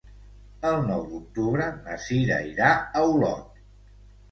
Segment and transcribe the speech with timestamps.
[0.69, 3.65] El nou d'octubre na Cira irà a Olot.